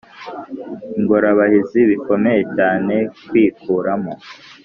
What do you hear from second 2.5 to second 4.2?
cyane kwikuramo.